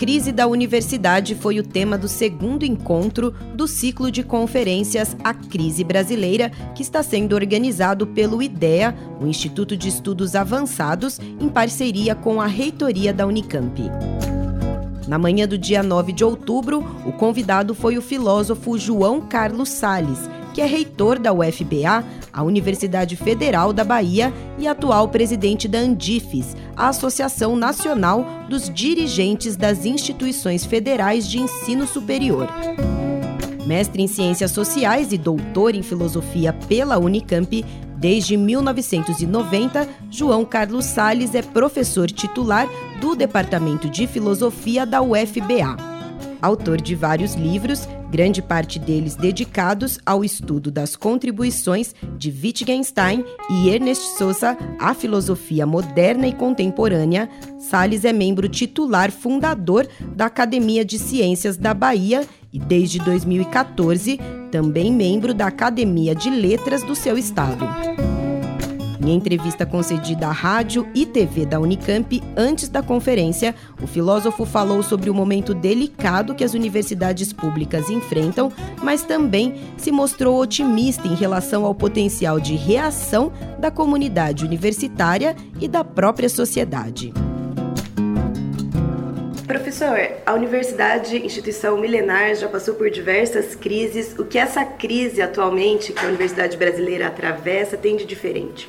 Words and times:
Crise 0.00 0.32
da 0.32 0.46
universidade 0.46 1.34
foi 1.34 1.58
o 1.58 1.62
tema 1.62 1.98
do 1.98 2.08
segundo 2.08 2.64
encontro 2.64 3.34
do 3.54 3.68
ciclo 3.68 4.10
de 4.10 4.22
conferências 4.22 5.14
A 5.22 5.34
Crise 5.34 5.84
Brasileira, 5.84 6.48
que 6.74 6.80
está 6.80 7.02
sendo 7.02 7.34
organizado 7.34 8.06
pelo 8.06 8.42
IDEA, 8.42 8.96
o 9.20 9.26
Instituto 9.26 9.76
de 9.76 9.88
Estudos 9.88 10.34
Avançados, 10.34 11.20
em 11.38 11.50
parceria 11.50 12.14
com 12.14 12.40
a 12.40 12.46
reitoria 12.46 13.12
da 13.12 13.26
Unicamp. 13.26 13.78
Na 15.06 15.18
manhã 15.18 15.46
do 15.46 15.58
dia 15.58 15.82
9 15.82 16.14
de 16.14 16.24
outubro, 16.24 16.82
o 17.04 17.12
convidado 17.12 17.74
foi 17.74 17.98
o 17.98 18.02
filósofo 18.02 18.78
João 18.78 19.20
Carlos 19.20 19.68
Sales, 19.68 20.30
que 20.60 20.64
é 20.64 20.66
reitor 20.66 21.18
da 21.18 21.32
UFBA, 21.32 22.04
a 22.30 22.42
Universidade 22.42 23.16
Federal 23.16 23.72
da 23.72 23.82
Bahia, 23.82 24.30
e 24.58 24.68
atual 24.68 25.08
presidente 25.08 25.66
da 25.66 25.78
Andifes, 25.78 26.54
a 26.76 26.88
Associação 26.88 27.56
Nacional 27.56 28.26
dos 28.46 28.68
Dirigentes 28.68 29.56
das 29.56 29.86
Instituições 29.86 30.66
Federais 30.66 31.26
de 31.26 31.38
Ensino 31.38 31.86
Superior. 31.86 32.46
Mestre 33.66 34.02
em 34.02 34.06
Ciências 34.06 34.50
Sociais 34.50 35.14
e 35.14 35.16
doutor 35.16 35.74
em 35.74 35.82
Filosofia 35.82 36.52
pela 36.52 36.98
Unicamp, 36.98 37.64
desde 37.96 38.36
1990, 38.36 39.88
João 40.10 40.44
Carlos 40.44 40.84
Sales 40.84 41.34
é 41.34 41.40
professor 41.40 42.10
titular 42.10 42.68
do 43.00 43.16
Departamento 43.16 43.88
de 43.88 44.06
Filosofia 44.06 44.84
da 44.84 45.00
UFBA. 45.00 45.89
Autor 46.42 46.80
de 46.80 46.94
vários 46.94 47.34
livros, 47.34 47.88
grande 48.10 48.40
parte 48.40 48.78
deles 48.78 49.14
dedicados 49.14 49.98
ao 50.04 50.24
estudo 50.24 50.70
das 50.70 50.96
contribuições 50.96 51.94
de 52.16 52.30
Wittgenstein 52.30 53.24
e 53.50 53.68
Ernest 53.68 54.16
Sosa 54.16 54.56
à 54.78 54.94
filosofia 54.94 55.66
moderna 55.66 56.26
e 56.26 56.32
contemporânea, 56.32 57.28
Salles 57.58 58.04
é 58.04 58.12
membro 58.12 58.48
titular 58.48 59.10
fundador 59.10 59.86
da 60.14 60.26
Academia 60.26 60.84
de 60.84 60.98
Ciências 60.98 61.56
da 61.56 61.74
Bahia 61.74 62.26
e, 62.52 62.58
desde 62.58 62.98
2014, 63.00 64.18
também 64.50 64.92
membro 64.92 65.32
da 65.32 65.46
Academia 65.46 66.14
de 66.14 66.30
Letras 66.30 66.82
do 66.82 66.96
seu 66.96 67.16
estado. 67.16 67.64
Em 69.02 69.14
entrevista 69.14 69.64
concedida 69.64 70.26
à 70.26 70.32
rádio 70.32 70.86
e 70.94 71.06
TV 71.06 71.46
da 71.46 71.58
Unicamp 71.58 72.22
antes 72.36 72.68
da 72.68 72.82
conferência, 72.82 73.54
o 73.82 73.86
filósofo 73.86 74.44
falou 74.44 74.82
sobre 74.82 75.08
o 75.08 75.14
momento 75.14 75.54
delicado 75.54 76.34
que 76.34 76.44
as 76.44 76.52
universidades 76.52 77.32
públicas 77.32 77.88
enfrentam, 77.88 78.52
mas 78.82 79.02
também 79.02 79.54
se 79.78 79.90
mostrou 79.90 80.38
otimista 80.38 81.08
em 81.08 81.14
relação 81.14 81.64
ao 81.64 81.74
potencial 81.74 82.38
de 82.38 82.54
reação 82.56 83.32
da 83.58 83.70
comunidade 83.70 84.44
universitária 84.44 85.34
e 85.58 85.66
da 85.66 85.82
própria 85.82 86.28
sociedade. 86.28 87.10
Professor, 89.46 89.98
a 90.24 90.34
universidade, 90.34 91.16
instituição 91.16 91.76
milenar, 91.76 92.36
já 92.36 92.48
passou 92.48 92.74
por 92.74 92.88
diversas 92.88 93.56
crises. 93.56 94.16
O 94.16 94.24
que 94.24 94.38
essa 94.38 94.64
crise 94.64 95.20
atualmente 95.20 95.92
que 95.92 96.04
a 96.04 96.08
universidade 96.08 96.56
brasileira 96.56 97.08
atravessa 97.08 97.76
tem 97.76 97.96
de 97.96 98.04
diferente? 98.04 98.68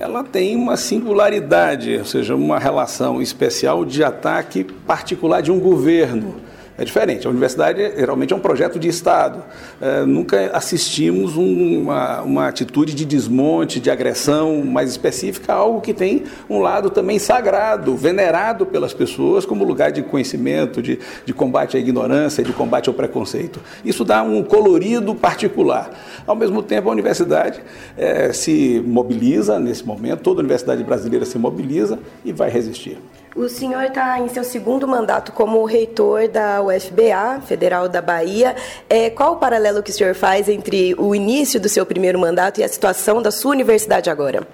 Ela 0.00 0.24
tem 0.24 0.56
uma 0.56 0.78
singularidade, 0.78 1.98
ou 1.98 2.06
seja, 2.06 2.34
uma 2.34 2.58
relação 2.58 3.20
especial 3.20 3.84
de 3.84 4.02
ataque 4.02 4.64
particular 4.64 5.42
de 5.42 5.52
um 5.52 5.60
governo 5.60 6.36
é 6.78 6.84
diferente. 6.84 7.26
A 7.26 7.30
universidade 7.30 7.78
geralmente 7.96 8.32
é 8.32 8.36
um 8.36 8.40
projeto 8.40 8.78
de 8.78 8.88
Estado. 8.88 9.42
É, 9.80 10.04
nunca 10.04 10.50
assistimos 10.52 11.36
uma, 11.36 12.22
uma 12.22 12.48
atitude 12.48 12.94
de 12.94 13.04
desmonte, 13.04 13.78
de 13.78 13.90
agressão 13.90 14.64
mais 14.64 14.90
específica, 14.90 15.52
algo 15.52 15.80
que 15.80 15.92
tem 15.92 16.24
um 16.48 16.58
lado 16.58 16.90
também 16.90 17.18
sagrado, 17.18 17.96
venerado 17.96 18.64
pelas 18.64 18.94
pessoas 18.94 19.44
como 19.44 19.64
lugar 19.64 19.92
de 19.92 20.02
conhecimento, 20.02 20.80
de, 20.80 20.98
de 21.24 21.32
combate 21.34 21.76
à 21.76 21.80
ignorância, 21.80 22.42
de 22.42 22.52
combate 22.52 22.88
ao 22.88 22.94
preconceito. 22.94 23.60
Isso 23.84 24.04
dá 24.04 24.22
um 24.22 24.42
colorido 24.42 25.14
particular. 25.14 25.90
Ao 26.26 26.34
mesmo 26.34 26.62
tempo, 26.62 26.88
a 26.88 26.92
universidade 26.92 27.60
é, 27.96 28.32
se 28.32 28.82
mobiliza 28.86 29.58
nesse 29.58 29.84
momento, 29.86 30.20
toda 30.20 30.40
a 30.40 30.42
universidade 30.42 30.82
brasileira 30.82 31.26
se 31.26 31.38
mobiliza 31.38 31.98
e 32.24 32.32
vai 32.32 32.48
resistir. 32.48 32.98
O 33.36 33.48
senhor 33.48 33.84
está 33.84 34.18
em 34.18 34.28
seu 34.28 34.42
segundo 34.42 34.88
mandato 34.88 35.30
como 35.30 35.64
reitor 35.64 36.26
da 36.26 36.60
UFBA, 36.62 37.40
Federal 37.46 37.88
da 37.88 38.02
Bahia. 38.02 38.56
É, 38.88 39.08
qual 39.08 39.34
o 39.34 39.36
paralelo 39.36 39.84
que 39.84 39.90
o 39.90 39.94
senhor 39.94 40.16
faz 40.16 40.48
entre 40.48 40.96
o 40.98 41.14
início 41.14 41.60
do 41.60 41.68
seu 41.68 41.86
primeiro 41.86 42.18
mandato 42.18 42.58
e 42.58 42.64
a 42.64 42.68
situação 42.68 43.22
da 43.22 43.30
sua 43.30 43.52
universidade 43.52 44.10
agora? 44.10 44.46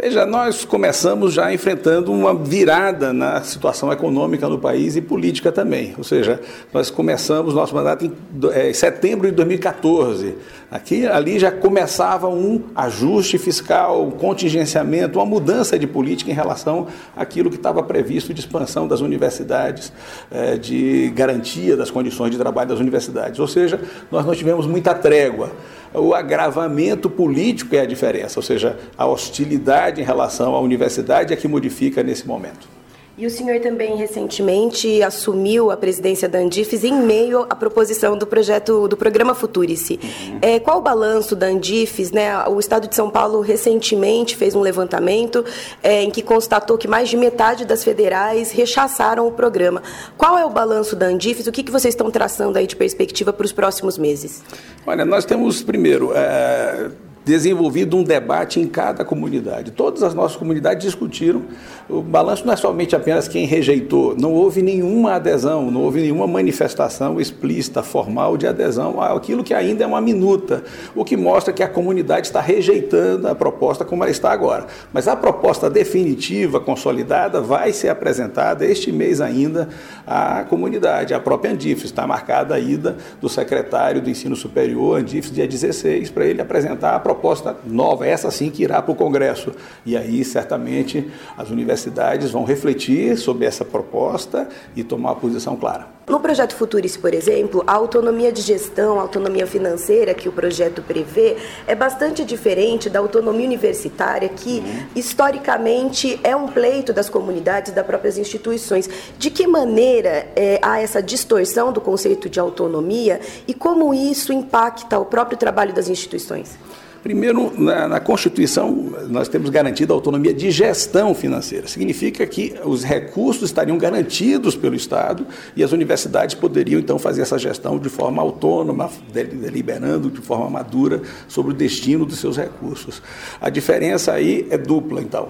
Veja, 0.00 0.24
nós 0.24 0.64
começamos 0.64 1.34
já 1.34 1.52
enfrentando 1.52 2.12
uma 2.12 2.32
virada 2.32 3.12
na 3.12 3.42
situação 3.42 3.92
econômica 3.92 4.48
no 4.48 4.56
país 4.56 4.94
e 4.94 5.00
política 5.00 5.50
também. 5.50 5.92
Ou 5.98 6.04
seja, 6.04 6.40
nós 6.72 6.88
começamos 6.88 7.52
nosso 7.52 7.74
mandato 7.74 8.04
em, 8.04 8.12
é, 8.52 8.72
setembro 8.72 9.26
de 9.26 9.34
2014. 9.34 10.36
Aqui, 10.70 11.04
ali 11.04 11.40
já 11.40 11.50
começava 11.50 12.28
um 12.28 12.62
ajuste 12.76 13.38
fiscal, 13.38 14.06
um 14.06 14.12
contingenciamento, 14.12 15.18
uma 15.18 15.26
mudança 15.26 15.76
de 15.76 15.88
política 15.88 16.30
em 16.30 16.34
relação 16.34 16.86
àquilo 17.16 17.50
que 17.50 17.56
estava 17.56 17.82
previsto 17.82 18.32
de 18.32 18.38
expansão 18.38 18.86
das 18.86 19.00
universidades, 19.00 19.92
é, 20.30 20.56
de 20.56 21.10
garantia 21.12 21.76
das 21.76 21.90
condições 21.90 22.30
de 22.30 22.38
trabalho 22.38 22.68
das 22.68 22.78
universidades. 22.78 23.40
Ou 23.40 23.48
seja, 23.48 23.80
nós 24.12 24.24
não 24.24 24.32
tivemos 24.32 24.64
muita 24.64 24.94
trégua 24.94 25.50
o 25.94 26.14
agravamento 26.14 27.08
político 27.08 27.74
é 27.74 27.80
a 27.80 27.86
diferença, 27.86 28.38
ou 28.38 28.42
seja, 28.42 28.78
a 28.96 29.06
hostilidade 29.06 30.00
em 30.00 30.04
relação 30.04 30.54
à 30.54 30.60
universidade 30.60 31.32
é 31.32 31.36
que 31.36 31.48
modifica 31.48 32.02
nesse 32.02 32.26
momento. 32.26 32.77
E 33.18 33.26
o 33.26 33.30
senhor 33.30 33.58
também 33.58 33.96
recentemente 33.96 35.02
assumiu 35.02 35.72
a 35.72 35.76
presidência 35.76 36.28
da 36.28 36.38
Andifes 36.38 36.84
em 36.84 36.94
meio 36.94 37.44
à 37.50 37.56
proposição 37.56 38.16
do 38.16 38.24
projeto 38.24 38.86
do 38.86 38.96
programa 38.96 39.34
Futurice. 39.34 39.98
Uhum. 40.00 40.38
É, 40.40 40.60
qual 40.60 40.78
o 40.78 40.80
balanço 40.80 41.34
da 41.34 41.46
Andifes? 41.46 42.12
Né? 42.12 42.46
O 42.46 42.60
Estado 42.60 42.86
de 42.86 42.94
São 42.94 43.10
Paulo 43.10 43.40
recentemente 43.40 44.36
fez 44.36 44.54
um 44.54 44.60
levantamento 44.60 45.44
é, 45.82 46.04
em 46.04 46.12
que 46.12 46.22
constatou 46.22 46.78
que 46.78 46.86
mais 46.86 47.08
de 47.08 47.16
metade 47.16 47.64
das 47.64 47.82
federais 47.82 48.52
rechaçaram 48.52 49.26
o 49.26 49.32
programa. 49.32 49.82
Qual 50.16 50.38
é 50.38 50.44
o 50.44 50.50
balanço 50.50 50.94
da 50.94 51.06
Andifes? 51.06 51.48
O 51.48 51.50
que, 51.50 51.64
que 51.64 51.72
vocês 51.72 51.94
estão 51.94 52.12
traçando 52.12 52.56
aí 52.56 52.68
de 52.68 52.76
perspectiva 52.76 53.32
para 53.32 53.44
os 53.44 53.50
próximos 53.50 53.98
meses? 53.98 54.44
Olha, 54.86 55.04
nós 55.04 55.24
temos 55.24 55.60
primeiro 55.60 56.12
é 56.14 56.88
desenvolvido 57.28 57.94
um 57.94 58.02
debate 58.02 58.58
em 58.58 58.66
cada 58.66 59.04
comunidade. 59.04 59.70
Todas 59.70 60.02
as 60.02 60.14
nossas 60.14 60.34
comunidades 60.34 60.82
discutiram. 60.82 61.42
O 61.86 62.00
balanço 62.00 62.46
não 62.46 62.54
é 62.54 62.56
somente 62.56 62.96
apenas 62.96 63.28
quem 63.28 63.44
rejeitou, 63.44 64.16
não 64.18 64.32
houve 64.32 64.62
nenhuma 64.62 65.12
adesão, 65.12 65.70
não 65.70 65.82
houve 65.82 66.00
nenhuma 66.00 66.26
manifestação 66.26 67.20
explícita, 67.20 67.82
formal 67.82 68.38
de 68.38 68.46
adesão 68.46 69.00
àquilo 69.00 69.44
que 69.44 69.52
ainda 69.52 69.84
é 69.84 69.86
uma 69.86 70.00
minuta, 70.00 70.64
o 70.94 71.04
que 71.04 71.18
mostra 71.18 71.52
que 71.52 71.62
a 71.62 71.68
comunidade 71.68 72.26
está 72.26 72.40
rejeitando 72.40 73.28
a 73.28 73.34
proposta 73.34 73.84
como 73.84 74.02
ela 74.02 74.10
está 74.10 74.30
agora. 74.30 74.66
Mas 74.90 75.06
a 75.06 75.14
proposta 75.14 75.68
definitiva, 75.68 76.58
consolidada, 76.60 77.42
vai 77.42 77.74
ser 77.74 77.90
apresentada 77.90 78.64
este 78.64 78.90
mês 78.90 79.20
ainda 79.20 79.68
à 80.06 80.44
comunidade. 80.44 81.12
A 81.12 81.20
própria 81.20 81.52
Andifes 81.52 81.84
está 81.84 82.06
marcada 82.06 82.54
a 82.54 82.58
ida 82.58 82.96
do 83.20 83.28
secretário 83.28 84.00
do 84.00 84.08
Ensino 84.08 84.36
Superior, 84.36 84.98
Andifes, 84.98 85.30
dia 85.30 85.46
16, 85.46 86.08
para 86.10 86.24
ele 86.24 86.40
apresentar 86.40 86.94
a 86.94 86.98
proposta 86.98 87.17
proposta 87.18 87.56
nova, 87.64 88.06
essa 88.06 88.30
sim 88.30 88.48
que 88.48 88.62
irá 88.62 88.80
para 88.80 88.92
o 88.92 88.94
Congresso. 88.94 89.52
E 89.84 89.96
aí, 89.96 90.24
certamente, 90.24 91.10
as 91.36 91.50
universidades 91.50 92.30
vão 92.30 92.44
refletir 92.44 93.16
sobre 93.18 93.44
essa 93.44 93.64
proposta 93.64 94.48
e 94.76 94.84
tomar 94.84 95.10
uma 95.10 95.16
posição 95.16 95.56
clara. 95.56 95.98
No 96.08 96.20
projeto 96.20 96.54
Futurice, 96.54 96.98
por 96.98 97.12
exemplo, 97.12 97.62
a 97.66 97.74
autonomia 97.74 98.32
de 98.32 98.40
gestão, 98.40 98.98
a 98.98 99.02
autonomia 99.02 99.46
financeira 99.46 100.14
que 100.14 100.26
o 100.26 100.32
projeto 100.32 100.80
prevê 100.80 101.36
é 101.66 101.74
bastante 101.74 102.24
diferente 102.24 102.88
da 102.88 102.98
autonomia 102.98 103.44
universitária, 103.44 104.26
que 104.26 104.60
uhum. 104.60 104.86
historicamente 104.96 106.18
é 106.24 106.34
um 106.34 106.46
pleito 106.46 106.94
das 106.94 107.10
comunidades, 107.10 107.72
das 107.72 107.84
próprias 107.84 108.16
instituições. 108.16 108.88
De 109.18 109.30
que 109.30 109.46
maneira 109.46 110.26
é, 110.34 110.58
há 110.62 110.80
essa 110.80 111.02
distorção 111.02 111.72
do 111.72 111.80
conceito 111.80 112.26
de 112.30 112.40
autonomia 112.40 113.20
e 113.46 113.52
como 113.52 113.92
isso 113.92 114.32
impacta 114.32 114.98
o 114.98 115.04
próprio 115.04 115.36
trabalho 115.36 115.74
das 115.74 115.90
instituições? 115.90 116.56
Primeiro, 117.02 117.52
na, 117.56 117.86
na, 117.86 118.00
Constituição, 118.00 118.92
nós 119.08 119.28
temos 119.28 119.50
garantida 119.50 119.92
a 119.92 119.94
autonomia 119.94 120.34
de 120.34 120.50
gestão 120.50 121.14
financeira. 121.14 121.68
Significa 121.68 122.26
que 122.26 122.54
os 122.64 122.82
recursos 122.82 123.44
estariam 123.44 123.78
garantidos 123.78 124.56
pelo 124.56 124.74
Estado 124.74 125.24
e 125.54 125.62
as 125.62 125.70
universidades 125.70 126.34
poderiam, 126.34 126.80
então, 126.80 126.98
fazer 126.98 127.22
essa 127.22 127.38
gestão 127.38 127.78
de 127.78 127.88
forma 127.88 128.20
autônoma, 128.20 128.90
deliberando 129.12 130.10
de 130.10 130.20
forma 130.20 130.50
madura 130.50 131.02
sobre 131.28 131.52
o 131.52 131.54
destino 131.54 132.04
dos 132.04 132.18
seus 132.18 132.36
recursos. 132.36 133.00
A 133.40 133.48
diferença 133.48 134.12
aí 134.12 134.46
é 134.50 134.58
dupla, 134.58 135.00
então. 135.00 135.28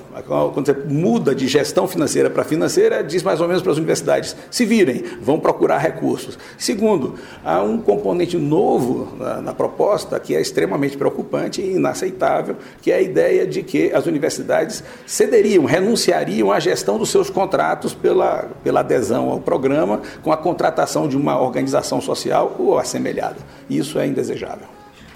Quando 0.55 0.67
você 0.67 0.73
muda 0.89 1.35
de 1.35 1.47
gestão 1.47 1.87
financeira 1.87 2.31
para 2.31 2.45
financeira, 2.45 3.05
diz 3.05 3.23
mais 3.23 3.41
ou 3.41 3.47
menos 3.47 3.63
para 3.63 3.73
as 3.73 3.79
universidades: 3.79 4.35
se 4.51 4.65
virem, 4.65 5.05
vão 5.21 5.39
procurar 5.39 5.79
recursos. 5.79 6.39
Segundo, 6.57 7.17
há 7.45 7.63
um 7.63 7.79
componente 7.79 8.39
novo 8.39 9.17
na, 9.19 9.43
na 9.43 9.55
proposta 9.55 10.19
que 10.19 10.35
é 10.35 10.41
extremamente 10.41 10.97
preocupante 10.97 11.58
e 11.61 11.77
inaceitável, 11.77 12.57
que 12.81 12.91
é 12.91 12.97
a 12.97 13.01
ideia 13.01 13.47
de 13.47 13.63
que 13.63 13.93
as 13.93 14.07
universidades 14.07 14.83
cederiam, 15.07 15.65
renunciariam 15.65 16.51
à 16.53 16.59
gestão 16.61 16.99
dos 16.99 17.11
seus 17.11 17.31
contratos 17.31 17.95
pela, 17.95 18.49
pela 18.63 18.81
adesão 18.81 19.31
ao 19.31 19.41
programa 19.41 20.01
com 20.23 20.33
a 20.33 20.37
contratação 20.37 21.09
de 21.09 21.17
uma 21.17 21.41
organização 21.41 22.01
social 22.01 22.55
ou 22.59 22.79
assemelhada. 22.79 23.37
Isso 23.69 23.99
é 23.99 24.07
indesejável. 24.07 24.67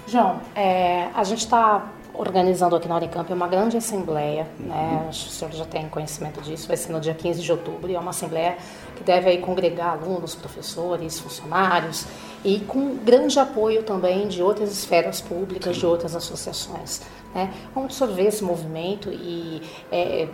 João, 0.07 0.39
é, 0.55 1.07
a 1.15 1.23
gente 1.23 1.39
está 1.39 1.85
organizando 2.13 2.75
aqui 2.75 2.87
na 2.87 2.97
Unicamp 2.97 3.31
uma 3.33 3.47
grande 3.47 3.75
assembleia, 3.77 4.47
né? 4.59 5.07
o 5.09 5.13
senhor 5.13 5.51
já 5.51 5.65
tem 5.65 5.89
conhecimento 5.89 6.41
disso, 6.41 6.67
vai 6.67 6.77
ser 6.77 6.91
no 6.91 6.99
dia 6.99 7.13
15 7.13 7.41
de 7.41 7.51
outubro, 7.51 7.89
e 7.89 7.95
é 7.95 7.99
uma 7.99 8.11
assembleia 8.11 8.57
que 8.95 9.03
deve 9.03 9.29
aí 9.29 9.39
congregar 9.39 9.99
alunos, 9.99 10.35
professores, 10.35 11.19
funcionários, 11.19 12.05
e 12.43 12.59
com 12.59 12.95
grande 12.97 13.39
apoio 13.39 13.83
também 13.83 14.27
de 14.27 14.43
outras 14.43 14.71
esferas 14.71 15.21
públicas, 15.21 15.75
de 15.75 15.85
outras 15.85 16.15
associações. 16.15 17.01
Né? 17.33 17.51
Vamos 17.73 17.93
absorver 17.93 18.27
esse 18.27 18.43
movimento 18.43 19.09
e, 19.09 19.61
é, 19.91 20.27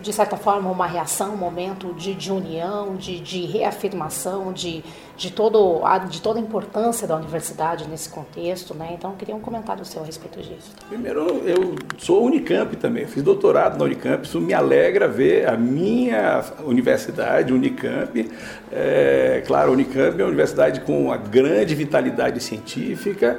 de 0.00 0.12
certa 0.12 0.36
forma, 0.36 0.70
uma 0.70 0.86
reação, 0.86 1.34
um 1.34 1.36
momento 1.36 1.92
de, 1.94 2.14
de 2.14 2.32
união, 2.32 2.96
de, 2.96 3.20
de 3.20 3.44
reafirmação 3.44 4.52
de, 4.52 4.82
de, 5.16 5.30
todo, 5.30 5.84
a, 5.84 5.98
de 5.98 6.22
toda 6.22 6.38
a 6.38 6.42
importância 6.42 7.06
da 7.06 7.16
universidade 7.16 7.86
nesse 7.88 8.08
contexto. 8.08 8.74
Né? 8.74 8.94
Então, 8.94 9.10
eu 9.10 9.16
queria 9.16 9.34
um 9.34 9.40
comentário 9.40 9.84
seu 9.84 10.02
a 10.02 10.04
respeito 10.04 10.40
disso. 10.40 10.72
Primeiro, 10.88 11.42
eu 11.46 11.74
sou 11.98 12.24
Unicamp 12.24 12.76
também, 12.76 13.06
fiz 13.06 13.22
doutorado 13.22 13.78
na 13.78 13.84
Unicamp, 13.84 14.26
isso 14.26 14.40
me 14.40 14.54
alegra 14.54 15.06
ver 15.06 15.48
a 15.48 15.56
minha 15.56 16.42
universidade, 16.64 17.52
Unicamp. 17.52 18.30
É, 18.72 19.42
claro, 19.46 19.70
a 19.70 19.72
Unicamp 19.72 20.18
é 20.18 20.22
uma 20.22 20.28
universidade 20.28 20.80
com 20.80 21.04
uma 21.04 21.16
grande 21.16 21.74
vitalidade 21.74 22.40
científica, 22.40 23.38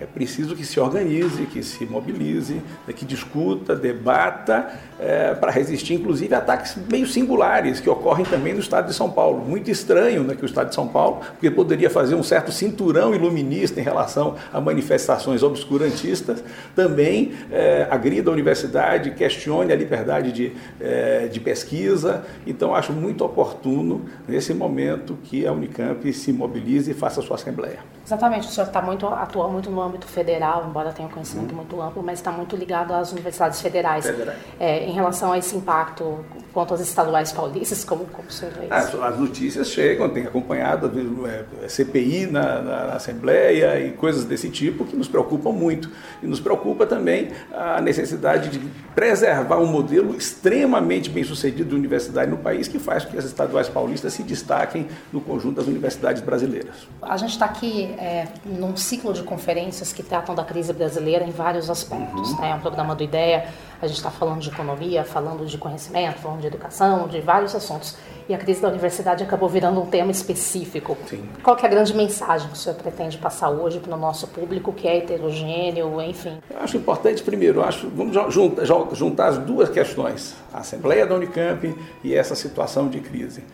é 0.00 0.06
preciso 0.06 0.56
que 0.56 0.64
se 0.64 0.80
organize, 0.80 1.46
que 1.46 1.62
se 1.62 1.84
mobilize, 1.86 2.54
né, 2.86 2.92
que 2.94 3.04
discuta, 3.04 3.74
debata, 3.74 4.72
é, 4.98 5.34
para 5.34 5.50
resistir, 5.50 5.94
inclusive, 5.94 6.34
a 6.34 6.38
ataques 6.38 6.76
meio 6.90 7.06
singulares 7.06 7.80
que 7.80 7.88
ocorrem 7.88 8.24
também 8.24 8.52
no 8.52 8.60
estado 8.60 8.86
de 8.86 8.94
São 8.94 9.10
Paulo. 9.10 9.44
Muito 9.44 9.70
estranho 9.70 10.24
né, 10.24 10.34
que 10.34 10.42
o 10.42 10.46
estado 10.46 10.68
de 10.68 10.74
São 10.74 10.88
Paulo, 10.88 11.20
porque 11.32 11.50
poderia 11.50 11.88
fazer 11.88 12.14
um 12.14 12.22
certo 12.22 12.50
cinturão 12.52 13.14
iluminista 13.14 13.80
em 13.80 13.82
relação 13.82 14.36
a 14.52 14.60
manifestações 14.60 15.42
obscurantistas, 15.42 16.42
também 16.74 17.32
é, 17.50 17.86
agrida 17.90 18.30
a 18.30 18.32
universidade, 18.32 19.12
questione 19.12 19.72
a 19.72 19.76
liberdade 19.76 20.32
de, 20.32 20.52
é, 20.80 21.28
de 21.28 21.40
pesquisa. 21.40 22.24
Então, 22.46 22.74
acho 22.74 22.92
muito 22.92 23.24
oportuno, 23.24 24.06
nesse 24.26 24.52
momento, 24.52 25.16
que 25.22 25.46
a 25.46 25.52
Unicamp 25.52 26.12
se 26.12 26.32
mobilize 26.32 26.90
e 26.90 26.94
faça 26.94 27.22
sua 27.22 27.36
assembleia. 27.36 27.93
Exatamente, 28.04 28.48
o 28.48 28.50
senhor 28.50 28.66
está 28.66 28.82
muito, 28.82 29.06
atua 29.06 29.48
muito 29.48 29.70
no 29.70 29.80
âmbito 29.80 30.06
federal, 30.06 30.66
embora 30.68 30.92
tenha 30.92 31.08
um 31.08 31.10
conhecimento 31.10 31.52
hum. 31.52 31.56
muito 31.56 31.80
amplo, 31.80 32.02
mas 32.02 32.18
está 32.18 32.30
muito 32.30 32.54
ligado 32.54 32.92
às 32.92 33.12
universidades 33.12 33.60
federais. 33.60 34.04
Federais. 34.04 34.38
É, 34.60 34.84
em 34.84 34.92
relação 34.92 35.32
a 35.32 35.38
esse 35.38 35.56
impacto 35.56 36.24
quanto 36.54 36.72
às 36.72 36.80
estaduais 36.80 37.32
paulistas, 37.32 37.84
como, 37.84 38.04
como 38.06 38.28
o 38.28 38.32
senhor 38.32 38.52
vê 38.54 38.66
isso? 38.66 39.02
As, 39.02 39.18
notícias 39.18 39.68
chegam, 39.68 40.08
tem 40.08 40.24
acompanhado 40.24 40.90
é, 41.26 41.68
CPI 41.68 42.26
na, 42.26 42.62
na, 42.62 42.86
na, 42.86 42.94
Assembleia 42.94 43.80
e 43.80 43.92
coisas 43.92 44.24
desse 44.24 44.48
tipo 44.48 44.84
que 44.84 44.96
nos 44.96 45.08
preocupam 45.08 45.50
muito. 45.50 45.90
E 46.22 46.26
nos 46.26 46.40
preocupa 46.40 46.86
também 46.86 47.32
a 47.52 47.80
necessidade 47.80 48.50
de 48.50 48.60
preservar 48.94 49.58
um 49.58 49.66
modelo 49.66 50.14
extremamente 50.14 51.10
bem 51.10 51.24
sucedido 51.24 51.70
de 51.70 51.74
universidade 51.74 52.30
no 52.30 52.38
país 52.38 52.68
que 52.68 52.78
faz 52.78 53.04
com 53.04 53.12
que 53.12 53.18
as 53.18 53.24
estaduais 53.24 53.68
paulistas 53.68 54.12
se 54.12 54.22
destaquem 54.22 54.86
no 55.12 55.20
conjunto 55.20 55.56
das 55.56 55.66
universidades 55.66 56.22
brasileiras. 56.22 56.86
A 57.02 57.16
gente 57.16 57.30
está 57.30 57.46
aqui 57.46 57.93
é, 57.98 58.28
num 58.44 58.76
ciclo 58.76 59.12
de 59.12 59.22
conferências 59.22 59.92
que 59.92 60.02
tratam 60.02 60.34
da 60.34 60.44
crise 60.44 60.72
brasileira 60.72 61.24
em 61.24 61.30
vários 61.30 61.70
aspectos. 61.70 62.30
Uhum. 62.32 62.40
Né? 62.40 62.50
É 62.50 62.54
um 62.54 62.60
programa 62.60 62.94
do 62.94 63.02
IDEA, 63.02 63.48
a 63.80 63.86
gente 63.86 63.96
está 63.96 64.10
falando 64.10 64.40
de 64.40 64.48
economia, 64.48 65.04
falando 65.04 65.44
de 65.44 65.58
conhecimento, 65.58 66.18
falando 66.18 66.40
de 66.40 66.46
educação, 66.46 67.06
de 67.08 67.20
vários 67.20 67.54
assuntos. 67.54 67.96
E 68.26 68.34
a 68.34 68.38
crise 68.38 68.62
da 68.62 68.68
universidade 68.68 69.22
acabou 69.22 69.48
virando 69.48 69.80
um 69.80 69.86
tema 69.86 70.10
específico. 70.10 70.96
Sim. 71.06 71.28
Qual 71.42 71.56
é 71.58 71.66
a 71.66 71.68
grande 71.68 71.94
mensagem 71.94 72.48
que 72.48 72.54
o 72.54 72.56
senhor 72.56 72.74
pretende 72.76 73.18
passar 73.18 73.50
hoje 73.50 73.78
para 73.80 73.94
o 73.94 73.98
nosso 73.98 74.26
público, 74.28 74.72
que 74.72 74.88
é 74.88 74.96
heterogêneo, 74.96 76.00
enfim? 76.00 76.38
Eu 76.48 76.60
acho 76.60 76.78
importante, 76.78 77.22
primeiro, 77.22 77.62
acho, 77.62 77.88
vamos 77.90 78.14
juntar, 78.32 78.64
juntar 78.94 79.26
as 79.26 79.38
duas 79.38 79.68
questões, 79.68 80.34
a 80.52 80.60
Assembleia 80.60 81.06
da 81.06 81.14
Unicamp 81.14 81.76
e 82.02 82.14
essa 82.14 82.34
situação 82.34 82.88
de 82.88 83.00
crise. 83.00 83.44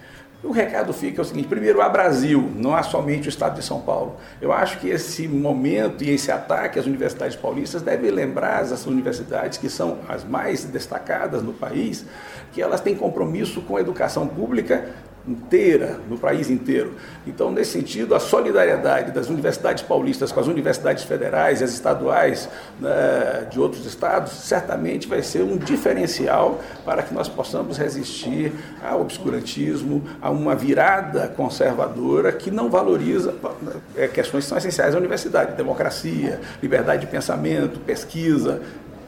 O 0.43 0.53
recado 0.53 0.93
fica 0.95 1.21
o 1.21 1.25
seguinte: 1.25 1.49
primeiro, 1.49 1.83
há 1.83 1.89
Brasil, 1.89 2.51
não 2.57 2.75
há 2.75 2.83
somente 2.83 3.29
o 3.29 3.31
estado 3.31 3.57
de 3.57 3.65
São 3.65 3.81
Paulo. 3.81 4.17
Eu 4.41 4.53
acho 4.53 4.79
que 4.79 4.89
esse 4.89 5.29
momento 5.29 6.03
e 6.03 6.11
esse 6.11 6.33
ataque 6.33 6.79
às 6.79 6.87
universidades 6.87 7.37
paulistas 7.37 7.83
deve 7.83 8.11
lembrar 8.11 8.61
as 8.61 8.87
universidades, 8.87 9.59
que 9.59 9.69
são 9.69 9.99
as 10.09 10.25
mais 10.25 10.65
destacadas 10.65 11.43
no 11.43 11.53
país, 11.53 12.07
que 12.53 12.63
elas 12.63 12.81
têm 12.81 12.95
compromisso 12.95 13.61
com 13.61 13.77
a 13.77 13.81
educação 13.81 14.27
pública 14.27 14.89
inteira, 15.31 16.01
no 16.09 16.19
país 16.19 16.51
inteiro. 16.51 16.95
Então, 17.27 17.51
nesse 17.51 17.73
sentido, 17.73 18.15
a 18.15 18.21
solidariedade 18.21 19.13
das 19.13 19.29
universidades 19.29 19.83
paulistas 19.83 20.33
com 20.33 20.41
as 20.41 20.47
universidades 20.47 21.05
federais 21.05 21.61
e 21.61 21.65
as 21.65 21.73
estaduais 21.73 22.49
né, 22.81 23.47
de 23.51 23.61
outros 23.61 23.87
estados 23.87 24.33
certamente 24.33 25.07
vai 25.07 25.23
ser 25.23 25.43
um 25.43 25.57
diferencial 25.57 26.61
para 26.85 27.03
que 27.03 27.15
nós 27.15 27.29
possamos 27.29 27.79
resistir 27.79 28.53
ao 28.83 29.01
obscurantismo, 29.01 30.03
a 30.21 30.31
uma 30.31 30.55
virada 30.55 31.29
conservadora 31.29 32.33
que 32.33 32.51
não 32.51 32.69
valoriza 32.69 33.35
é, 33.97 34.09
questões 34.09 34.45
que 34.45 34.49
são 34.49 34.59
essenciais 34.59 34.95
à 34.95 34.99
universidade, 34.99 35.57
democracia, 35.57 36.41
liberdade 36.63 37.03
de 37.03 37.07
pensamento, 37.07 37.79
pesquisa 37.81 38.61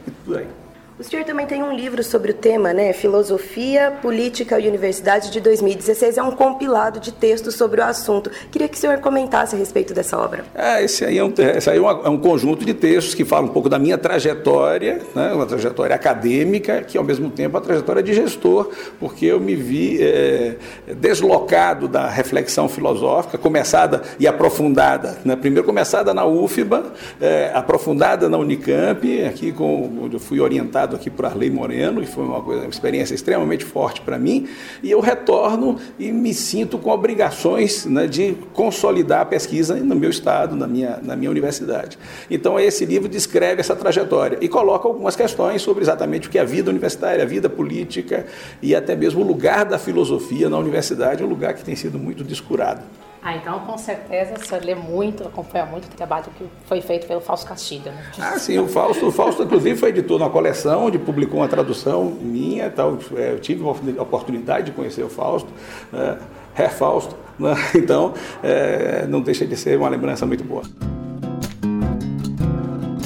e 0.07 0.11
tudo 0.11 0.37
aí. 0.37 0.62
O 1.03 1.05
senhor 1.05 1.25
também 1.25 1.45
tem 1.45 1.61
um 1.61 1.75
livro 1.75 2.01
sobre 2.01 2.31
o 2.31 2.33
tema, 2.33 2.71
né? 2.71 2.93
Filosofia, 2.93 3.91
Política 4.01 4.57
e 4.57 4.69
Universidade 4.69 5.29
de 5.29 5.41
2016. 5.41 6.17
É 6.17 6.23
um 6.23 6.31
compilado 6.31 6.97
de 6.97 7.11
textos 7.11 7.55
sobre 7.55 7.81
o 7.81 7.83
assunto. 7.83 8.31
Queria 8.49 8.69
que 8.69 8.77
o 8.77 8.79
senhor 8.79 8.97
comentasse 8.99 9.53
a 9.53 9.57
respeito 9.59 9.93
dessa 9.93 10.17
obra. 10.17 10.45
É, 10.55 10.81
esse 10.81 11.03
aí 11.03 11.17
é 11.17 11.23
um, 11.23 11.33
esse 11.57 11.69
aí 11.69 11.77
é, 11.77 11.81
uma, 11.81 12.01
é 12.05 12.09
um 12.09 12.17
conjunto 12.17 12.63
de 12.63 12.73
textos 12.73 13.13
que 13.13 13.25
fala 13.25 13.45
um 13.45 13.49
pouco 13.49 13.67
da 13.67 13.77
minha 13.77 13.97
trajetória, 13.97 15.01
né? 15.13 15.33
uma 15.33 15.45
trajetória 15.45 15.93
acadêmica, 15.93 16.81
que 16.83 16.97
ao 16.97 17.03
mesmo 17.03 17.29
tempo 17.29 17.57
é 17.57 17.59
uma 17.59 17.65
trajetória 17.65 18.01
de 18.01 18.13
gestor, 18.13 18.71
porque 18.97 19.25
eu 19.25 19.41
me 19.41 19.57
vi 19.57 20.01
é, 20.01 20.55
deslocado 20.87 21.89
da 21.89 22.07
reflexão 22.07 22.69
filosófica, 22.69 23.37
começada 23.37 24.03
e 24.17 24.25
aprofundada. 24.25 25.17
Né? 25.25 25.35
Primeiro 25.35 25.67
começada 25.67 26.13
na 26.13 26.25
UFBA, 26.25 26.93
é, 27.19 27.51
aprofundada 27.53 28.29
na 28.29 28.37
Unicamp, 28.37 29.25
aqui 29.25 29.51
com, 29.51 29.99
onde 30.03 30.15
eu 30.15 30.19
fui 30.19 30.39
orientado 30.39 30.92
aqui 30.95 31.09
por 31.09 31.25
Arley 31.25 31.49
Moreno, 31.49 32.01
que 32.01 32.07
foi 32.07 32.23
uma, 32.23 32.41
coisa, 32.41 32.61
uma 32.61 32.69
experiência 32.69 33.13
extremamente 33.13 33.65
forte 33.65 34.01
para 34.01 34.17
mim, 34.17 34.47
e 34.81 34.91
eu 34.91 34.99
retorno 34.99 35.77
e 35.97 36.11
me 36.11 36.33
sinto 36.33 36.77
com 36.77 36.89
obrigações 36.89 37.85
né, 37.85 38.07
de 38.07 38.35
consolidar 38.53 39.21
a 39.21 39.25
pesquisa 39.25 39.75
no 39.75 39.95
meu 39.95 40.09
estado, 40.09 40.55
na 40.55 40.67
minha, 40.67 40.99
na 41.01 41.15
minha 41.15 41.29
universidade. 41.29 41.97
Então, 42.29 42.59
esse 42.59 42.85
livro 42.85 43.09
descreve 43.09 43.61
essa 43.61 43.75
trajetória 43.75 44.37
e 44.41 44.47
coloca 44.47 44.87
algumas 44.87 45.15
questões 45.15 45.61
sobre 45.61 45.83
exatamente 45.83 46.27
o 46.27 46.31
que 46.31 46.37
é 46.37 46.41
a 46.41 46.45
vida 46.45 46.69
universitária, 46.69 47.23
a 47.23 47.27
vida 47.27 47.49
política 47.49 48.25
e 48.61 48.75
até 48.75 48.95
mesmo 48.95 49.21
o 49.21 49.27
lugar 49.27 49.65
da 49.65 49.77
filosofia 49.77 50.49
na 50.49 50.57
universidade, 50.57 51.23
um 51.23 51.27
lugar 51.27 51.53
que 51.53 51.63
tem 51.63 51.75
sido 51.75 51.97
muito 51.97 52.23
descurado. 52.23 52.81
Ah, 53.25 53.37
então 53.37 53.57
com 53.61 53.77
certeza 53.77 54.33
você 54.37 54.59
lê 54.59 54.75
muito, 54.75 55.23
acompanha 55.25 55.65
muito 55.65 55.85
o 55.85 55.95
trabalho 55.95 56.25
que 56.37 56.45
foi 56.65 56.81
feito 56.81 57.07
pelo 57.07 57.21
Fausto 57.21 57.47
Castilho. 57.47 57.85
Né? 57.85 58.03
Ah, 58.19 58.37
sim, 58.37 58.59
o 58.59 58.67
Fausto, 58.67 59.07
o 59.07 59.11
Fausto 59.13 59.43
inclusive 59.43 59.79
foi 59.79 59.89
editor 59.89 60.19
na 60.19 60.29
coleção, 60.29 60.87
onde 60.87 60.99
publicou 60.99 61.39
uma 61.39 61.47
tradução 61.47 62.03
minha, 62.03 62.69
tal. 62.69 62.97
É, 63.15 63.31
eu 63.31 63.39
tive 63.39 63.63
a 63.65 64.01
oportunidade 64.01 64.65
de 64.65 64.71
conhecer 64.73 65.03
o 65.03 65.09
Fausto, 65.09 65.49
é, 65.93 66.17
Herr 66.61 66.73
Fausto, 66.73 67.15
né? 67.39 67.53
então 67.73 68.13
é, 68.43 69.05
não 69.07 69.21
deixa 69.21 69.45
de 69.45 69.55
ser 69.55 69.77
uma 69.77 69.87
lembrança 69.87 70.25
muito 70.25 70.43
boa. 70.43 70.63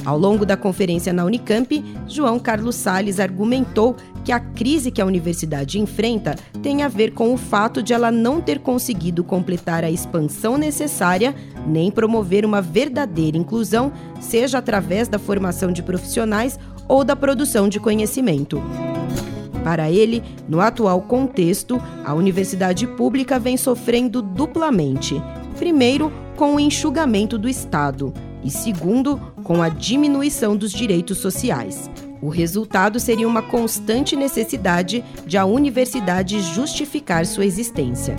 Ao 0.03 0.17
longo 0.17 0.45
da 0.45 0.57
conferência 0.57 1.13
na 1.13 1.25
Unicamp, 1.25 1.83
João 2.07 2.39
Carlos 2.39 2.75
Sales 2.75 3.19
argumentou 3.19 3.95
que 4.27 4.31
a 4.34 4.41
crise 4.41 4.91
que 4.91 5.01
a 5.01 5.05
universidade 5.05 5.79
enfrenta 5.79 6.36
tem 6.62 6.84
a 6.84 6.89
ver 6.89 7.13
com 7.13 7.34
o 7.34 7.38
fato 7.38 7.81
de 7.81 7.93
ela 7.93 8.12
não 8.12 8.41
ter 8.41 8.60
conseguido 8.60 9.24
completar 9.24 9.86
a 9.86 9.89
expansão 9.89 10.57
necessária 10.57 11.34
nem 11.65 11.89
promover 11.89 12.43
uma 12.43 12.62
verdadeira 12.62 13.38
inclusão, 13.38 13.89
seja 14.19 14.57
através 14.57 15.07
da 15.07 15.17
formação 15.17 15.72
de 15.72 15.81
profissionais 15.81 16.60
ou 16.89 17.05
da 17.05 17.15
produção 17.15 17.69
de 17.69 17.79
conhecimento. 17.79 18.62
Para 19.63 19.89
ele, 19.89 20.22
no 20.46 20.60
atual 20.60 21.01
contexto, 21.03 21.81
a 22.03 22.13
universidade 22.13 22.86
pública 22.86 23.39
vem 23.39 23.55
sofrendo 23.55 24.22
duplamente. 24.22 25.24
Primeiro, 25.57 26.12
com 26.36 26.55
o 26.55 26.60
enxugamento 26.60 27.38
do 27.38 27.48
Estado, 27.48 28.13
e 28.43 28.51
segundo, 28.51 29.17
com 29.41 29.63
a 29.63 29.69
diminuição 29.69 30.57
dos 30.57 30.74
direitos 30.74 31.19
sociais. 31.19 31.89
O 32.21 32.29
resultado 32.29 33.00
seria 33.00 33.27
uma 33.27 33.41
constante 33.41 34.15
necessidade 34.15 35.03
de 35.25 35.38
a 35.38 35.45
universidade 35.45 36.41
justificar 36.41 37.25
sua 37.25 37.45
existência. 37.45 38.15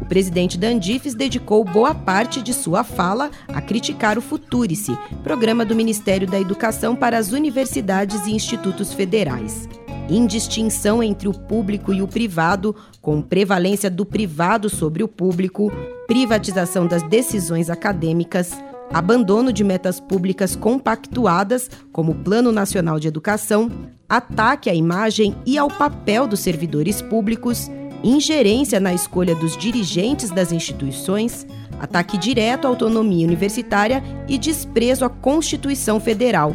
O 0.00 0.04
presidente 0.04 0.58
da 0.58 0.68
Andifes 0.68 1.14
dedicou 1.14 1.64
boa 1.64 1.94
parte 1.94 2.42
de 2.42 2.52
sua 2.52 2.84
fala 2.84 3.30
a 3.48 3.60
criticar 3.60 4.18
o 4.18 4.22
Futurice, 4.22 4.96
programa 5.22 5.64
do 5.64 5.74
Ministério 5.74 6.26
da 6.26 6.40
Educação 6.40 6.94
para 6.94 7.16
as 7.18 7.32
universidades 7.32 8.26
e 8.26 8.32
institutos 8.32 8.92
federais 8.92 9.68
indistinção 10.10 11.02
entre 11.02 11.28
o 11.28 11.32
público 11.32 11.92
e 11.92 12.02
o 12.02 12.08
privado, 12.08 12.74
com 13.00 13.22
prevalência 13.22 13.90
do 13.90 14.04
privado 14.04 14.68
sobre 14.68 15.02
o 15.02 15.08
público, 15.08 15.72
privatização 16.06 16.86
das 16.86 17.02
decisões 17.04 17.70
acadêmicas, 17.70 18.52
abandono 18.92 19.52
de 19.52 19.64
metas 19.64 19.98
públicas 19.98 20.54
compactuadas, 20.54 21.70
como 21.92 22.12
o 22.12 22.14
Plano 22.14 22.52
Nacional 22.52 23.00
de 23.00 23.08
Educação, 23.08 23.70
ataque 24.08 24.68
à 24.68 24.74
imagem 24.74 25.34
e 25.46 25.56
ao 25.56 25.68
papel 25.68 26.26
dos 26.26 26.40
servidores 26.40 27.00
públicos, 27.00 27.70
ingerência 28.04 28.78
na 28.78 28.92
escolha 28.92 29.34
dos 29.34 29.56
dirigentes 29.56 30.30
das 30.30 30.52
instituições, 30.52 31.46
ataque 31.80 32.18
direto 32.18 32.66
à 32.66 32.68
autonomia 32.68 33.26
universitária 33.26 34.02
e 34.28 34.36
desprezo 34.36 35.04
à 35.04 35.08
Constituição 35.08 35.98
Federal 35.98 36.54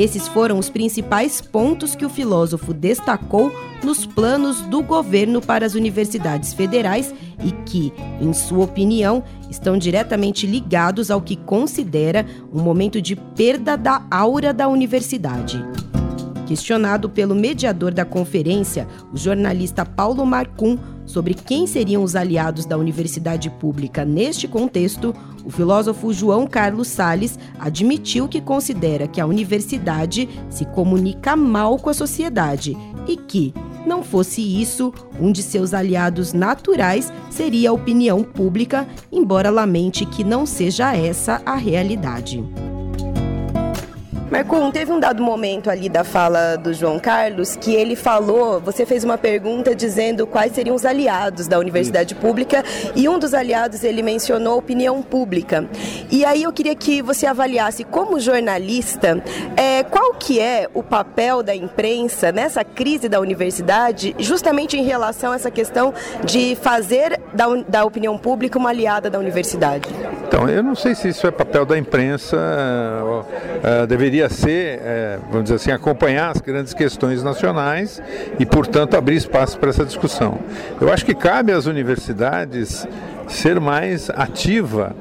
esses 0.00 0.26
foram 0.28 0.58
os 0.58 0.70
principais 0.70 1.40
pontos 1.40 1.94
que 1.94 2.04
o 2.04 2.08
filósofo 2.08 2.72
destacou 2.72 3.52
nos 3.82 4.06
planos 4.06 4.62
do 4.62 4.82
governo 4.82 5.40
para 5.42 5.66
as 5.66 5.74
universidades 5.74 6.54
federais 6.54 7.14
e 7.44 7.52
que, 7.66 7.92
em 8.20 8.32
sua 8.32 8.64
opinião, 8.64 9.22
estão 9.50 9.76
diretamente 9.76 10.46
ligados 10.46 11.10
ao 11.10 11.20
que 11.20 11.36
considera 11.36 12.24
um 12.52 12.62
momento 12.62 13.02
de 13.02 13.16
perda 13.16 13.76
da 13.76 14.02
aura 14.10 14.54
da 14.54 14.68
universidade. 14.68 15.62
Questionado 16.46 17.08
pelo 17.08 17.34
mediador 17.34 17.92
da 17.92 18.04
conferência, 18.04 18.86
o 19.12 19.16
jornalista 19.16 19.84
Paulo 19.84 20.24
Marcum, 20.26 20.78
sobre 21.06 21.34
quem 21.34 21.66
seriam 21.66 22.02
os 22.02 22.14
aliados 22.14 22.64
da 22.64 22.76
universidade 22.76 23.50
pública 23.50 24.04
neste 24.04 24.46
contexto, 24.46 25.14
o 25.44 25.50
filósofo 25.50 26.12
João 26.12 26.46
Carlos 26.46 26.88
Sales 26.88 27.38
admitiu 27.58 28.28
que 28.28 28.40
considera 28.40 29.08
que 29.08 29.20
a 29.20 29.26
universidade 29.26 30.28
se 30.48 30.64
comunica 30.66 31.34
mal 31.36 31.78
com 31.78 31.90
a 31.90 31.94
sociedade 31.94 32.76
e 33.06 33.16
que, 33.16 33.52
não 33.86 34.02
fosse 34.02 34.40
isso, 34.40 34.92
um 35.20 35.32
de 35.32 35.42
seus 35.42 35.74
aliados 35.74 36.32
naturais 36.32 37.12
seria 37.30 37.70
a 37.70 37.72
opinião 37.72 38.22
pública, 38.22 38.86
embora 39.10 39.50
lamente 39.50 40.06
que 40.06 40.22
não 40.22 40.46
seja 40.46 40.94
essa 40.96 41.42
a 41.44 41.56
realidade. 41.56 42.42
Marcum, 44.32 44.70
teve 44.70 44.90
um 44.90 44.98
dado 44.98 45.22
momento 45.22 45.68
ali 45.68 45.90
da 45.90 46.02
fala 46.02 46.56
do 46.56 46.72
João 46.72 46.98
Carlos 46.98 47.54
que 47.54 47.74
ele 47.74 47.94
falou, 47.94 48.58
você 48.62 48.86
fez 48.86 49.04
uma 49.04 49.18
pergunta 49.18 49.74
dizendo 49.74 50.26
quais 50.26 50.54
seriam 50.54 50.74
os 50.74 50.86
aliados 50.86 51.46
da 51.46 51.58
universidade 51.58 52.14
pública 52.14 52.64
e 52.96 53.06
um 53.10 53.18
dos 53.18 53.34
aliados 53.34 53.84
ele 53.84 54.00
mencionou 54.00 54.56
opinião 54.56 55.02
pública. 55.02 55.68
E 56.10 56.24
aí 56.24 56.44
eu 56.44 56.52
queria 56.52 56.74
que 56.74 57.02
você 57.02 57.26
avaliasse 57.26 57.84
como 57.84 58.18
jornalista 58.18 59.22
é, 59.54 59.82
qual 59.82 60.14
que 60.14 60.40
é 60.40 60.66
o 60.72 60.82
papel 60.82 61.42
da 61.42 61.54
imprensa 61.54 62.32
nessa 62.32 62.64
crise 62.64 63.10
da 63.10 63.20
universidade, 63.20 64.16
justamente 64.18 64.78
em 64.78 64.82
relação 64.82 65.32
a 65.32 65.34
essa 65.34 65.50
questão 65.50 65.92
de 66.24 66.56
fazer 66.56 67.20
da, 67.34 67.48
da 67.68 67.84
opinião 67.84 68.16
pública 68.16 68.58
uma 68.58 68.70
aliada 68.70 69.10
da 69.10 69.18
universidade. 69.18 69.90
Então, 70.34 70.48
eu 70.48 70.62
não 70.62 70.74
sei 70.74 70.94
se 70.94 71.08
isso 71.08 71.26
é 71.26 71.30
papel 71.30 71.66
da 71.66 71.76
imprensa, 71.76 72.38
uh, 72.38 73.20
uh, 73.20 73.86
deveria 73.86 74.12
deveria 74.12 74.28
ser, 74.28 74.80
é, 74.82 75.18
vamos 75.30 75.44
dizer 75.44 75.56
assim, 75.56 75.70
acompanhar 75.70 76.30
as 76.30 76.40
grandes 76.40 76.74
questões 76.74 77.22
nacionais 77.22 78.02
e, 78.38 78.46
portanto, 78.46 78.96
abrir 78.96 79.16
espaço 79.16 79.58
para 79.58 79.70
essa 79.70 79.84
discussão. 79.84 80.38
Eu 80.80 80.92
acho 80.92 81.04
que 81.04 81.14
cabe 81.14 81.52
às 81.52 81.66
universidades 81.66 82.86
ser 83.28 83.60
mais 83.60 84.10
ativa 84.10 84.94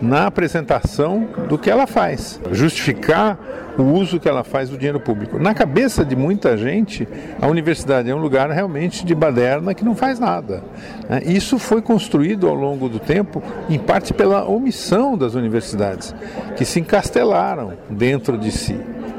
na 0.00 0.26
apresentação 0.26 1.28
do 1.48 1.58
que 1.58 1.70
ela 1.70 1.86
faz, 1.86 2.40
justificar 2.52 3.38
o 3.78 3.82
uso 3.82 4.18
que 4.18 4.28
ela 4.28 4.42
faz 4.42 4.68
do 4.68 4.76
dinheiro 4.76 4.98
público. 4.98 5.38
Na 5.38 5.54
cabeça 5.54 6.04
de 6.04 6.16
muita 6.16 6.56
gente, 6.56 7.06
a 7.40 7.46
universidade 7.46 8.10
é 8.10 8.14
um 8.14 8.18
lugar 8.18 8.50
realmente 8.50 9.04
de 9.04 9.14
baderna 9.14 9.72
que 9.72 9.84
não 9.84 9.94
faz 9.94 10.18
nada. 10.18 10.62
Né? 11.08 11.22
Isso 11.24 11.58
foi 11.58 11.80
construído 11.80 12.48
ao 12.48 12.54
longo 12.54 12.88
do 12.88 12.98
tempo, 12.98 13.42
em 13.68 13.78
parte 13.78 14.12
pela 14.12 14.44
omissão 14.44 15.16
das 15.16 15.34
universidades, 15.34 16.14
que 16.56 16.64
se 16.64 16.80
encastelaram 16.80 17.74
dentro 17.88 18.36
de 18.36 18.50
si. 18.50 18.78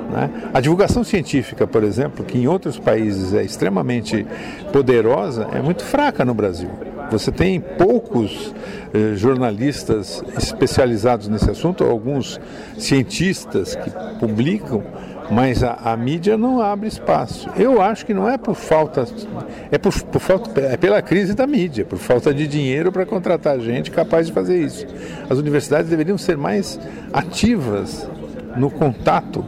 Né? 0.09 0.29
A 0.53 0.59
divulgação 0.59 1.03
científica, 1.03 1.65
por 1.65 1.83
exemplo, 1.83 2.25
que 2.25 2.37
em 2.37 2.47
outros 2.47 2.77
países 2.77 3.33
é 3.33 3.43
extremamente 3.43 4.25
poderosa, 4.73 5.47
é 5.53 5.61
muito 5.61 5.83
fraca 5.83 6.25
no 6.25 6.33
Brasil. 6.33 6.69
Você 7.11 7.31
tem 7.31 7.59
poucos 7.59 8.53
eh, 8.93 9.15
jornalistas 9.15 10.23
especializados 10.37 11.27
nesse 11.27 11.49
assunto, 11.49 11.83
alguns 11.83 12.39
cientistas 12.77 13.75
que 13.75 13.89
publicam, 14.19 14.83
mas 15.31 15.63
a, 15.63 15.73
a, 15.73 15.97
mídia 15.97 16.37
não 16.37 16.61
abre 16.61 16.87
espaço. 16.87 17.49
Eu 17.55 17.81
acho 17.81 18.05
que 18.05 18.13
não 18.13 18.27
é 18.27 18.37
por 18.37 18.55
falta, 18.55 19.05
é 19.71 19.77
por, 19.77 19.93
por 20.03 20.19
falta, 20.19 20.59
é 20.59 20.77
pela 20.77 21.01
crise 21.01 21.33
da 21.33 21.45
mídia, 21.45 21.85
por 21.85 21.97
falta 21.97 22.33
de 22.33 22.47
dinheiro 22.47 22.91
para 22.91 23.05
contratar 23.05 23.59
gente 23.59 23.91
capaz 23.91 24.27
de 24.27 24.33
fazer 24.33 24.59
isso. 24.63 24.85
As 25.29 25.37
universidades 25.37 25.89
deveriam 25.89 26.17
ser 26.17 26.37
mais 26.37 26.79
ativas 27.13 28.07
no 28.57 28.69
contato 28.69 29.45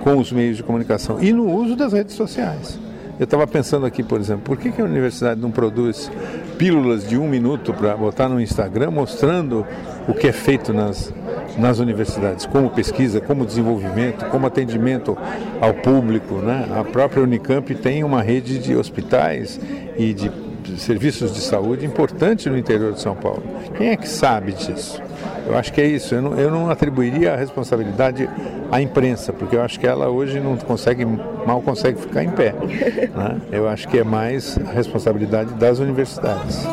com 0.00 0.16
os 0.16 0.32
meios 0.32 0.56
de 0.56 0.62
comunicação 0.62 1.22
e 1.22 1.32
no 1.32 1.50
uso 1.50 1.76
das 1.76 1.92
redes 1.92 2.14
sociais. 2.14 2.78
Eu 3.18 3.24
estava 3.24 3.46
pensando 3.46 3.84
aqui, 3.84 4.02
por 4.02 4.20
exemplo, 4.20 4.42
por 4.44 4.56
que, 4.56 4.70
que 4.70 4.80
a 4.80 4.84
universidade 4.84 5.40
não 5.40 5.50
produz 5.50 6.10
pílulas 6.56 7.06
de 7.06 7.18
um 7.18 7.28
minuto 7.28 7.72
para 7.74 7.96
botar 7.96 8.28
no 8.28 8.40
Instagram 8.40 8.92
mostrando 8.92 9.66
o 10.06 10.14
que 10.14 10.28
é 10.28 10.32
feito 10.32 10.72
nas, 10.72 11.12
nas 11.58 11.80
universidades, 11.80 12.46
como 12.46 12.70
pesquisa, 12.70 13.20
como 13.20 13.44
desenvolvimento, 13.44 14.24
como 14.26 14.46
atendimento 14.46 15.18
ao 15.60 15.74
público. 15.74 16.36
Né? 16.36 16.68
A 16.78 16.84
própria 16.84 17.22
Unicamp 17.22 17.74
tem 17.74 18.04
uma 18.04 18.22
rede 18.22 18.58
de 18.60 18.76
hospitais 18.76 19.60
e 19.96 20.14
de 20.14 20.30
serviços 20.76 21.32
de 21.32 21.40
saúde 21.40 21.84
importante 21.84 22.48
no 22.48 22.56
interior 22.56 22.92
de 22.92 23.00
São 23.00 23.16
Paulo. 23.16 23.42
Quem 23.76 23.88
é 23.88 23.96
que 23.96 24.08
sabe 24.08 24.52
disso? 24.52 25.02
Eu 25.48 25.56
acho 25.56 25.72
que 25.72 25.80
é 25.80 25.86
isso. 25.86 26.14
Eu 26.14 26.20
não, 26.20 26.38
eu 26.38 26.50
não 26.50 26.70
atribuiria 26.70 27.32
a 27.32 27.36
responsabilidade 27.36 28.28
à 28.70 28.82
imprensa, 28.82 29.32
porque 29.32 29.56
eu 29.56 29.62
acho 29.62 29.80
que 29.80 29.86
ela 29.86 30.10
hoje 30.10 30.38
não 30.38 30.58
consegue, 30.58 31.06
mal 31.06 31.62
consegue 31.62 31.98
ficar 31.98 32.22
em 32.22 32.30
pé. 32.30 32.52
Né? 32.52 33.40
Eu 33.50 33.66
acho 33.66 33.88
que 33.88 33.98
é 33.98 34.04
mais 34.04 34.58
a 34.58 34.70
responsabilidade 34.70 35.54
das 35.54 35.78
universidades. 35.78 36.66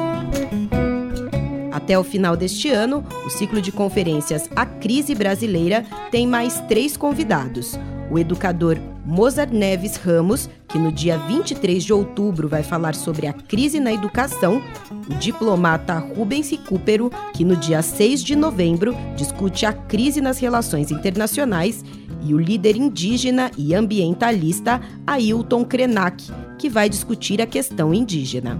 Até 1.71 1.97
o 1.97 2.03
final 2.03 2.35
deste 2.35 2.69
ano, 2.69 3.05
o 3.25 3.29
ciclo 3.29 3.61
de 3.61 3.71
conferências 3.71 4.49
A 4.55 4.65
Crise 4.65 5.15
Brasileira 5.15 5.85
tem 6.11 6.27
mais 6.27 6.59
três 6.61 6.97
convidados. 6.97 7.79
O 8.11 8.19
educador 8.19 8.77
Mozart 9.05 9.53
Neves 9.53 9.97
Ramos, 9.97 10.49
que 10.67 10.79
no 10.79 10.91
dia 10.91 11.17
23 11.17 11.83
de 11.83 11.93
outubro 11.93 12.49
vai 12.49 12.63
falar 12.63 12.95
sobre 12.95 13.27
a 13.27 13.33
crise 13.33 13.79
na 13.79 13.93
educação, 13.93 14.61
o 15.07 15.13
diplomata 15.19 15.99
Rubens 15.99 16.49
Recupero, 16.49 17.11
que 17.33 17.45
no 17.45 17.55
dia 17.55 17.83
6 17.83 18.23
de 18.23 18.35
novembro 18.35 18.95
discute 19.15 19.65
a 19.65 19.71
crise 19.71 20.19
nas 20.21 20.39
relações 20.39 20.91
internacionais, 20.91 21.83
e 22.23 22.33
o 22.33 22.39
líder 22.39 22.75
indígena 22.75 23.51
e 23.55 23.75
ambientalista 23.75 24.81
Ailton 25.05 25.63
Krenak, 25.63 26.25
que 26.57 26.67
vai 26.67 26.89
discutir 26.89 27.39
a 27.39 27.45
questão 27.45 27.93
indígena. 27.93 28.59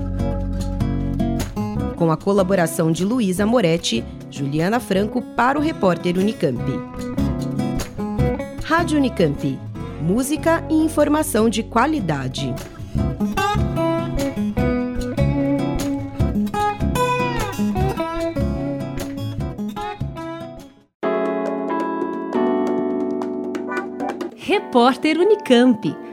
com 2.03 2.11
a 2.11 2.17
colaboração 2.17 2.91
de 2.91 3.05
Luísa 3.05 3.45
Moretti, 3.45 4.03
Juliana 4.29 4.77
Franco 4.77 5.21
para 5.21 5.57
o 5.57 5.61
repórter 5.61 6.17
Unicamp. 6.17 6.61
Rádio 8.65 8.97
Unicamp. 8.97 9.57
Música 10.01 10.65
e 10.69 10.73
informação 10.73 11.47
de 11.47 11.63
qualidade. 11.63 12.53
Repórter 24.35 25.17
Unicamp. 25.17 26.12